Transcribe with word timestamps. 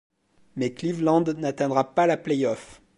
Mais 0.55 0.73
Cleveland 0.73 1.25
n'atteindra 1.37 1.93
pas 1.93 2.07
la 2.07 2.17
Playoffs. 2.17 2.81